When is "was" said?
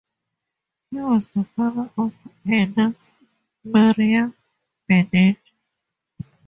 0.97-1.27